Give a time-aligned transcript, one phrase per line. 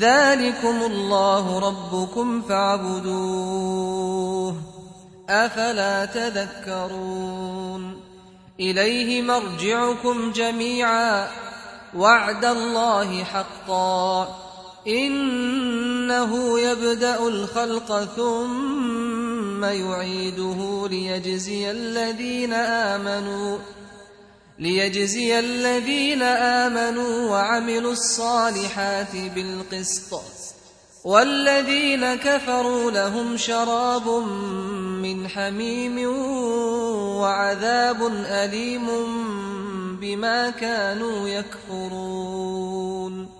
[0.00, 4.54] ذلكم الله ربكم فاعبدوه.
[5.30, 8.00] أفلا تذكرون.
[8.60, 11.28] إليه مرجعكم جميعا.
[11.96, 14.36] وعد الله حقا.
[14.88, 23.58] إنه يبدأ الخلق ثم يعيده ليجزي الذين آمنوا.
[24.60, 30.22] ليجزي الذين آمنوا وعملوا الصالحات بالقسط.
[31.04, 34.08] والذين كفروا لهم شراب
[35.02, 36.08] من حميم
[37.16, 38.86] وعذاب أليم
[40.00, 43.39] بما كانوا يكفرون.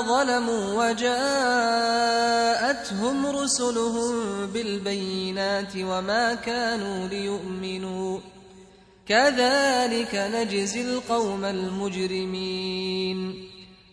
[0.00, 8.18] ظلموا وجاءتهم رسلهم بالبينات وما كانوا ليؤمنوا.
[9.08, 13.50] كذلك نجزي القوم المجرمين.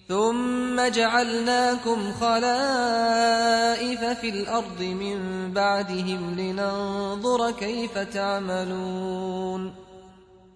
[0.08, 9.87] ثم جعلناكم خلائف في الأرض من بعدهم لننظر كيف تعملون.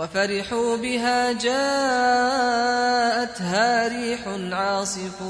[0.00, 1.58] وفرحوا بها جاءتها
[3.88, 5.22] ريح عاصف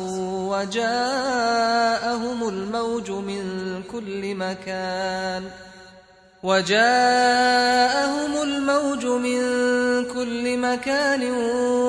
[0.53, 3.43] وجاءهم الموج من
[3.93, 5.45] كل مكان
[6.43, 9.41] وجاءهم الموج من
[10.15, 11.33] كل مكان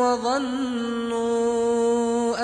[0.01, 1.21] وظنوا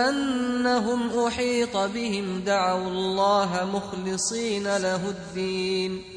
[0.10, 6.17] أنهم أحيط بهم دعوا الله مخلصين له الدين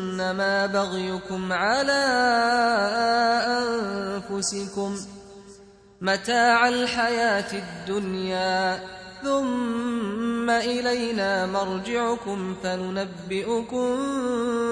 [0.11, 2.03] إنما بغيكم على
[3.47, 4.97] أنفسكم
[6.01, 8.79] متاع الحياة الدنيا
[9.23, 13.97] ثم إلينا مرجعكم فننبئكم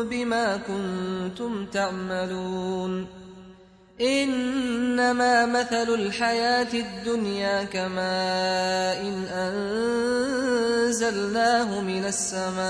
[0.09, 3.07] بما كنتم تعملون.
[4.01, 9.23] إنما مثل الحياة الدنيا كماء إن
[10.89, 12.69] أنزلناه من السماء.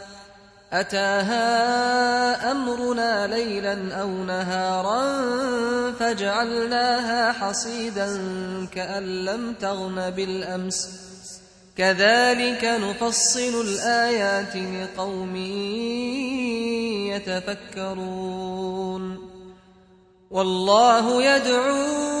[0.73, 5.21] أتاها أمرنا ليلا أو نهارا
[5.91, 8.07] فجعلناها حصيدا
[8.71, 10.89] كأن لم تغن بالأمس.
[11.77, 15.35] كذلك نفصل الآيات لقوم
[17.75, 19.31] يتفكرون.
[20.31, 22.20] والله يدعو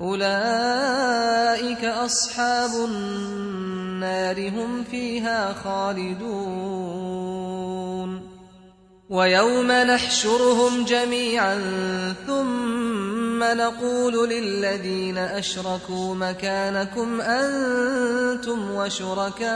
[0.00, 6.98] أولئك أصحاب النار هم فيها خالدون.
[9.10, 11.58] ويوم نحشرهم جميعا
[12.26, 19.48] ثم نقول للذين أشركوا مكانكم أنتم وشركاؤكم.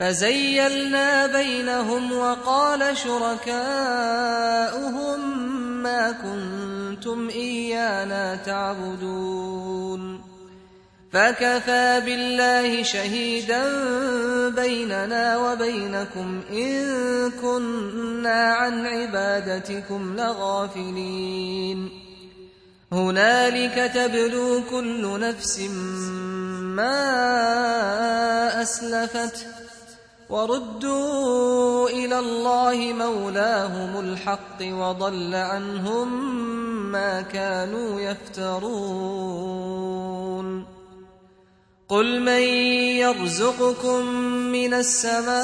[0.00, 3.52] فزيلنا بينهم وقال شركاؤهم
[5.82, 6.81] ما كنتم
[7.34, 10.20] إيانا تعبدون.
[11.12, 13.62] فكفى بالله شهيدا
[14.48, 21.90] بيننا وبينكم إن كنا عن عبادتكم لغافلين.
[22.92, 25.60] هنالك تبلو كل نفس
[26.76, 27.02] ما
[28.62, 29.46] أسلفت
[30.32, 36.08] وردوا إلى الله مولاهم الحق وضل عنهم
[36.92, 39.52] ما كانوا يفترون.
[41.88, 42.42] قل من
[43.04, 44.06] يرزقكم
[44.48, 45.34] من السماء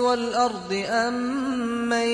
[0.00, 1.14] والأرض أم
[1.88, 2.08] من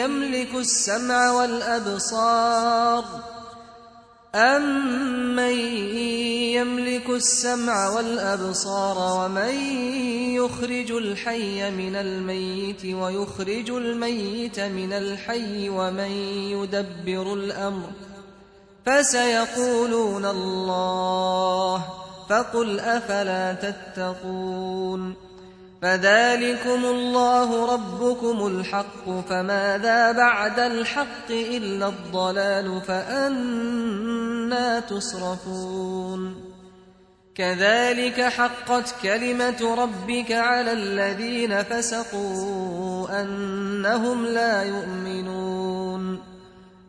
[0.00, 3.27] يملك السمع والأبصار
[4.34, 5.56] أَمَّن
[6.52, 9.54] يَمْلِكُ السَّمْعَ وَالْأَبْصَارَ وَمَن
[10.36, 16.10] يُخْرِجُ الْحَيَّ مِنَ الْمَيِّتِ وَيُخْرِجُ الْمَيِّتَ مِنَ الْحَيِّ وَمَن
[16.52, 17.90] يُدَبِّرُ الْأَمْرَ
[18.86, 21.84] فَسَيَقُولُونَ اللَّهُ
[22.28, 25.27] فَقُلْ أَفَلَا تَتَّقُونَ
[25.82, 36.44] فذلكم الله ربكم الحق فماذا بعد الحق إلا الضلال فأنا تصرفون.
[37.34, 46.37] كذلك حقت كلمة ربك على الذين فسقوا أنهم لا يؤمنون.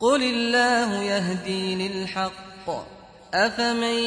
[0.00, 2.86] قل الله يهدي للحق
[3.34, 3.98] أفمن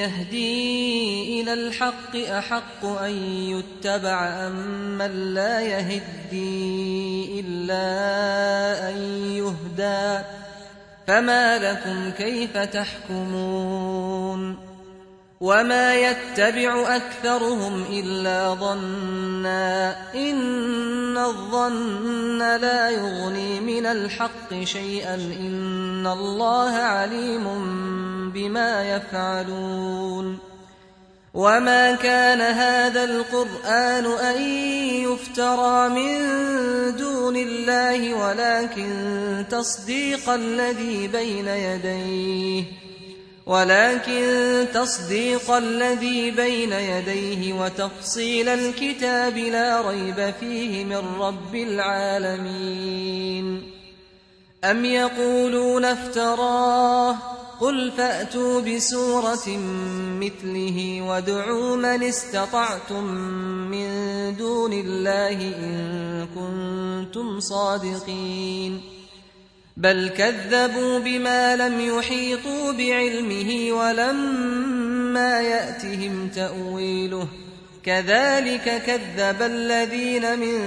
[0.00, 4.54] يهدي إلى الحق أحق أن يتبع أم
[4.98, 8.96] من لا يهدي إلا أن
[9.32, 10.24] يهدى
[11.06, 14.63] فما لكم كيف تحكمون
[15.44, 27.44] وما يتبع أكثرهم إلا ظنا إن الظن لا يغني من الحق شيئا إن الله عليم
[28.34, 30.38] بما يفعلون
[31.34, 34.42] وما كان هذا القرآن أن
[35.04, 36.16] يفترى من
[36.96, 42.64] دون الله ولكن تصديق الذي بين يديه
[43.46, 53.14] ولكن تصديق الذي بين يديه وتفصيل الكتاب لا ريب فيه من رب العالمين.
[54.64, 57.16] أم يقولون افتراه؟
[57.60, 59.48] قل فأتوا بسورة
[60.20, 63.04] مثله وادعوا من استطعتم
[63.70, 63.88] من
[64.36, 68.93] دون الله إن كنتم صادقين.
[69.76, 77.28] بل كذبوا بما لم يحيطوا بعلمه ولما ياتهم تاويله
[77.84, 80.58] كذلك كذب الذين من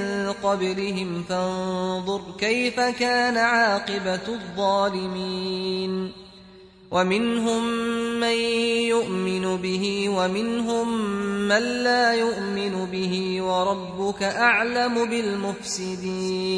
[0.44, 6.12] قبلهم فانظر كيف كان عاقبه الظالمين
[6.92, 7.64] ومنهم
[8.20, 8.36] من
[8.88, 11.02] يؤمن به ومنهم
[11.48, 16.58] من لا يؤمن به وربك اعلم بالمفسدين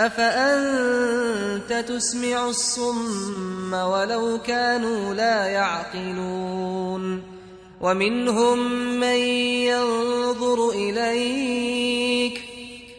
[0.00, 7.22] أفأنت تسمع الصم ولو كانوا لا يعقلون
[7.80, 8.58] ومنهم
[9.00, 9.16] من
[9.68, 12.40] ينظر إليك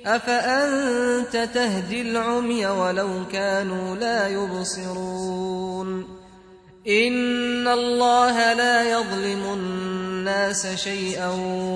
[0.06, 6.08] أفأنت تهدي العمي ولو كانوا لا يبصرون
[6.88, 10.11] إن الله لا يظلم الناس
[10.76, 11.30] شيئا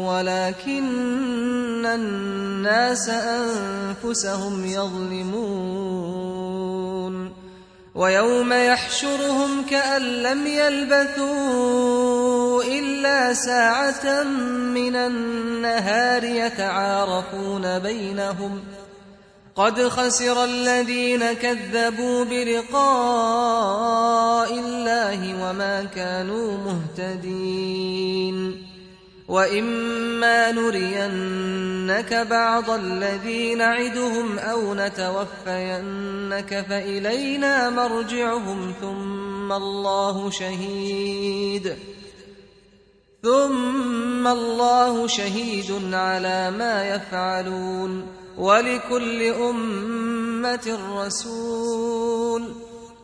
[0.08, 6.16] ولكن الناس أنفسهم يظلمون
[7.96, 11.56] ويوم يحشرهم كأن لم يلبثوا
[12.64, 14.24] إلا ساعة
[14.74, 18.64] من النهار يتعارفون بينهم
[19.56, 22.76] قد خسر الذين كذبوا بلقاء
[25.50, 26.58] وما كانوا
[26.98, 28.66] مهتدين
[29.28, 41.76] وإما نرينك بعض الذي نعدهم أو نتوفينك فإلينا مرجعهم ثم الله شهيد
[43.24, 52.65] ثم الله شهيد على ما يفعلون ولكل أمة رسول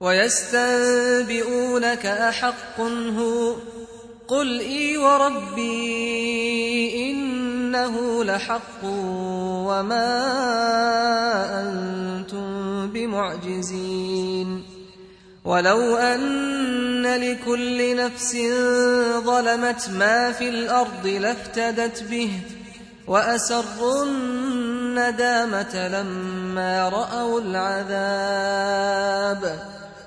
[0.00, 2.80] ويستنبئونك أحق
[3.18, 3.54] هو
[4.28, 5.90] قل إي وربي
[7.10, 10.16] إنه لحق وما
[11.62, 14.62] أنتم بمعجزين
[15.44, 18.36] ولو أن لكل نفس
[19.24, 22.30] ظلمت ما في الأرض لافتدت به
[23.06, 28.56] وأسروا الندامة لما رأوا العذاب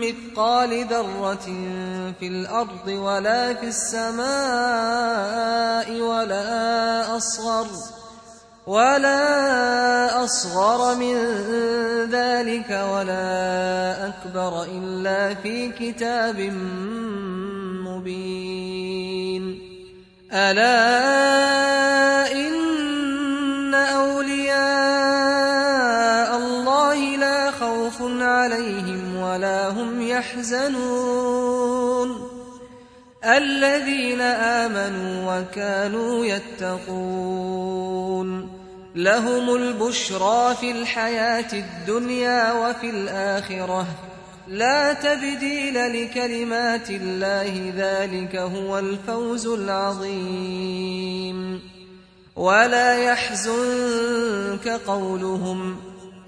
[0.00, 1.46] مثقال ذرة
[2.20, 4.20] في الأرض ولا في السماء
[6.00, 7.66] ولا أصغر
[8.66, 11.14] ولا أصغر من
[12.10, 16.40] ذلك ولا أكبر إلا في كتاب
[17.86, 19.60] مبين.
[20.32, 22.29] ألا
[29.30, 30.70] ولا هم يحزنون.
[33.24, 37.80] الذين آمنوا وكانوا يتقون.
[38.94, 43.86] لهم البشرى في الحياة الدنيا وفي الآخرة.
[44.48, 50.60] لا تبديل لكلمات الله ذلك هو الفوز العظيم.
[52.36, 55.89] ولا يحزنك قولهم.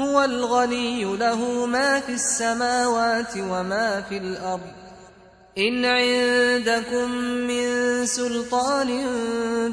[0.00, 4.72] هو الغني له ما في السماوات وما في الأرض.
[5.58, 8.88] إن عندكم من سلطان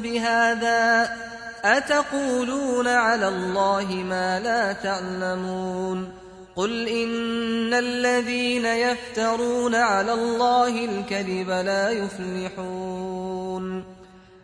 [0.00, 1.16] بهذا
[1.64, 6.12] أتقولون على الله ما لا تعلمون.
[6.56, 13.91] قل إن الذين يفترون على الله الكذب لا يفلحون.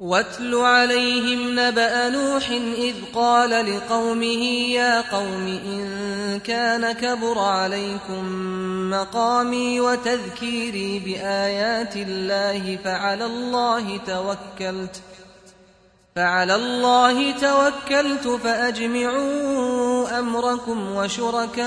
[0.00, 8.24] واتل عليهم نبأ نوح إذ قال لقومه يا قوم إن كان كبر عليكم
[8.90, 15.00] مقامي وتذكيري بآيات الله فعلى الله توكلت
[16.16, 21.66] فعلى الله توكلت فأجمعوا أمركم وشركاءكم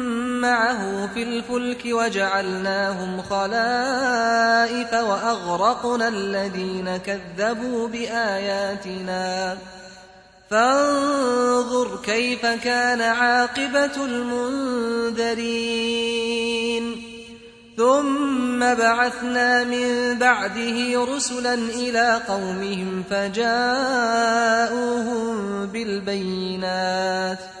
[0.41, 9.57] معه في الفلك وجعلناهم خلائف وأغرقنا الذين كذبوا بآياتنا.
[10.49, 15.51] فانظر كيف كان عاقبة المنذرين.
[17.77, 23.65] ثم بعثنا من بعده رسلا إلى قومهم فجاءوهم
[25.65, 27.60] بالبينات.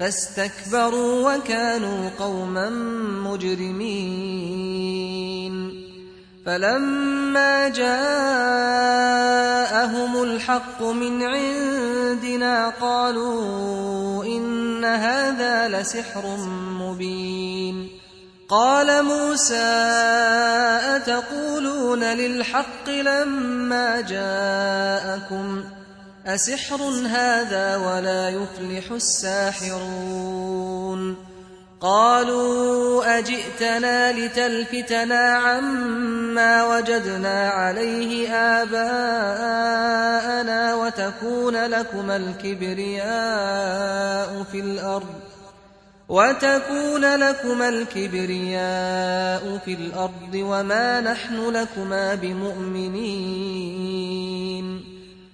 [0.00, 2.70] فاستكبروا وكانوا قوما
[3.30, 4.74] مجرمين.
[6.46, 7.92] فلما جاءهم
[10.22, 16.36] الحق من عندنا قالوا إن هذا لسحر
[16.80, 17.88] مبين.
[18.48, 19.54] قال موسى
[20.96, 25.64] أتقولون للحق لما جاءكم؟
[26.26, 30.54] أسحر هذا ولا يفلح الساحرون
[31.80, 38.30] قالوا أجئتنا لتلفتنا عما وجدنا عليه
[38.62, 38.84] آباءنا
[40.74, 43.04] وتكون لكما الكبرياء
[44.52, 45.14] في الأرض
[46.08, 53.74] وتكون لكما الكبرياء في الأرض وما نحن لكما بمؤمنين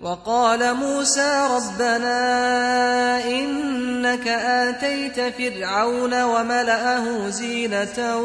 [0.00, 8.16] وقال موسى ربنا إنك آتيت فرعون وملأه زينة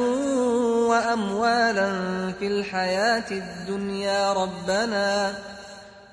[0.89, 1.91] وأموالا
[2.39, 5.33] في الحياة الدنيا ربنا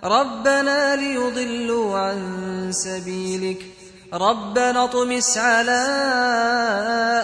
[0.04, 2.18] ربنا ليضلوا عن
[2.72, 3.62] سبيلك
[4.12, 5.80] ربنا اطمس على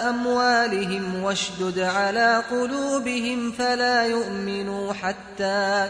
[0.09, 5.89] أموالهم واشدد على قلوبهم فلا يؤمنوا حتى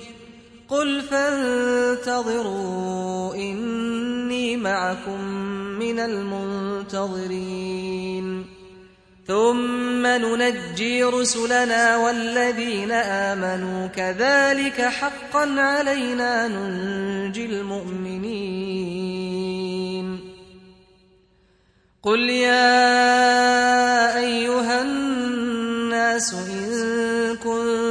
[0.71, 2.55] قل فانتظروا
[3.35, 5.21] إني معكم
[5.79, 7.41] من المنتظرين.
[9.27, 18.71] ثم ننجي رسلنا والذين آمنوا كذلك حقا علينا ننجي المؤمنين.
[22.03, 22.87] قل يا
[24.17, 27.90] أيها الناس إن كنتم